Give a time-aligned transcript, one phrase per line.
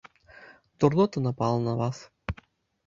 [0.79, 2.05] Дурнота напала на вас!